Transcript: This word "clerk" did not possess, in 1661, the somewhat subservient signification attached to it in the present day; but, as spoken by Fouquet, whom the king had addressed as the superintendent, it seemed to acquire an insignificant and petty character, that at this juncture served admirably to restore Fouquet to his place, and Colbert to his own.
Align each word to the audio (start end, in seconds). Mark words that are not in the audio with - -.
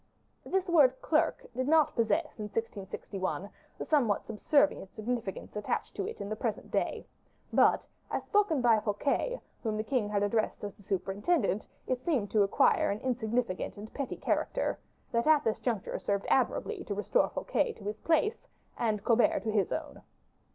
This 0.43 0.67
word 0.67 0.99
"clerk" 0.99 1.45
did 1.55 1.67
not 1.67 1.93
possess, 1.95 2.39
in 2.39 2.45
1661, 2.45 3.47
the 3.77 3.85
somewhat 3.85 4.25
subservient 4.25 4.91
signification 4.95 5.51
attached 5.59 5.93
to 5.95 6.07
it 6.07 6.19
in 6.19 6.27
the 6.27 6.35
present 6.35 6.71
day; 6.71 7.05
but, 7.53 7.85
as 8.09 8.23
spoken 8.23 8.61
by 8.61 8.79
Fouquet, 8.79 9.39
whom 9.61 9.77
the 9.77 9.83
king 9.83 10.09
had 10.09 10.23
addressed 10.23 10.63
as 10.63 10.73
the 10.73 10.81
superintendent, 10.81 11.67
it 11.85 12.01
seemed 12.03 12.31
to 12.31 12.41
acquire 12.41 12.89
an 12.89 12.99
insignificant 13.01 13.77
and 13.77 13.93
petty 13.93 14.17
character, 14.17 14.79
that 15.11 15.27
at 15.27 15.43
this 15.43 15.59
juncture 15.59 15.99
served 15.99 16.25
admirably 16.29 16.83
to 16.85 16.95
restore 16.95 17.29
Fouquet 17.29 17.71
to 17.73 17.83
his 17.83 17.99
place, 17.99 18.47
and 18.79 19.03
Colbert 19.03 19.41
to 19.41 19.51
his 19.51 19.71
own. 19.71 20.01